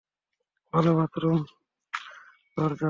[0.73, 1.39] ভালো বাথরুম,
[2.57, 2.79] দরজাওয়ালা।